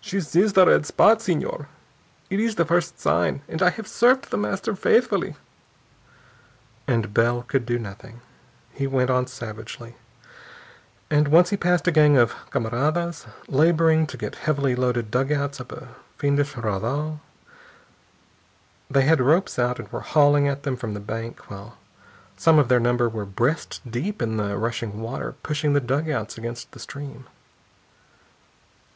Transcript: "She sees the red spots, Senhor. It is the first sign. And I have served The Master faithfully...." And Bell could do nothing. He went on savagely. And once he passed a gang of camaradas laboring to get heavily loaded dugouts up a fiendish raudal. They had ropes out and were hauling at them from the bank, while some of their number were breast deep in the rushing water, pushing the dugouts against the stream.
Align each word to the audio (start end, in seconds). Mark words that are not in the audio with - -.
"She 0.00 0.20
sees 0.20 0.52
the 0.52 0.64
red 0.64 0.86
spots, 0.86 1.24
Senhor. 1.24 1.66
It 2.30 2.38
is 2.38 2.54
the 2.54 2.64
first 2.64 3.00
sign. 3.00 3.42
And 3.48 3.60
I 3.60 3.70
have 3.70 3.88
served 3.88 4.30
The 4.30 4.36
Master 4.36 4.76
faithfully...." 4.76 5.34
And 6.86 7.12
Bell 7.12 7.42
could 7.42 7.66
do 7.66 7.76
nothing. 7.76 8.20
He 8.72 8.86
went 8.86 9.10
on 9.10 9.26
savagely. 9.26 9.96
And 11.10 11.26
once 11.26 11.50
he 11.50 11.56
passed 11.56 11.88
a 11.88 11.90
gang 11.90 12.16
of 12.16 12.34
camaradas 12.50 13.26
laboring 13.48 14.06
to 14.06 14.16
get 14.16 14.36
heavily 14.36 14.76
loaded 14.76 15.10
dugouts 15.10 15.60
up 15.60 15.72
a 15.72 15.88
fiendish 16.18 16.54
raudal. 16.56 17.20
They 18.88 19.02
had 19.02 19.20
ropes 19.20 19.58
out 19.58 19.80
and 19.80 19.90
were 19.90 20.02
hauling 20.02 20.46
at 20.46 20.62
them 20.62 20.76
from 20.76 20.94
the 20.94 21.00
bank, 21.00 21.50
while 21.50 21.78
some 22.36 22.60
of 22.60 22.68
their 22.68 22.78
number 22.78 23.08
were 23.08 23.26
breast 23.26 23.80
deep 23.90 24.22
in 24.22 24.36
the 24.36 24.56
rushing 24.56 25.00
water, 25.00 25.34
pushing 25.42 25.72
the 25.72 25.80
dugouts 25.80 26.38
against 26.38 26.70
the 26.70 26.78
stream. 26.78 27.26